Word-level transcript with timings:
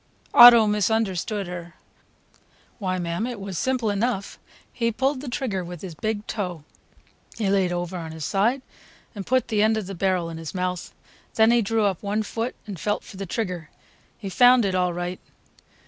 Otto 0.33 0.65
misunderstood 0.65 1.45
her. 1.45 1.75
"Why, 2.79 2.97
mam, 2.97 3.27
it 3.27 3.39
was 3.39 3.55
simple 3.59 3.91
enough; 3.91 4.39
he 4.73 4.91
pulled 4.91 5.21
the 5.21 5.29
trigger 5.29 5.63
with 5.63 5.83
his 5.83 5.93
big 5.93 6.25
toe. 6.25 6.63
He 7.37 7.51
layed 7.51 7.71
over 7.71 7.95
on 7.99 8.11
his 8.11 8.25
side 8.25 8.63
and 9.13 9.27
put 9.27 9.49
the 9.49 9.61
end 9.61 9.77
of 9.77 9.85
the 9.85 9.93
barrel 9.93 10.31
in 10.31 10.39
his 10.39 10.55
mouth, 10.55 10.95
then 11.35 11.51
he 11.51 11.61
drew 11.61 11.85
up 11.85 12.01
one 12.01 12.23
foot 12.23 12.55
and 12.65 12.79
felt 12.79 13.03
for 13.03 13.17
the 13.17 13.27
trigger. 13.27 13.69
He 14.17 14.27
found 14.27 14.65
it 14.65 14.73
all 14.73 14.91
right!" 14.91 15.19